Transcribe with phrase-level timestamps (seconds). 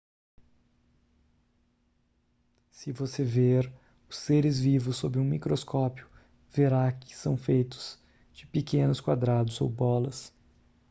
[2.71, 3.71] se você ver
[4.09, 6.09] os seres vivos sob um microscópio
[6.49, 7.99] verá que são feitos
[8.33, 10.33] de pequenos quadrados ou bolas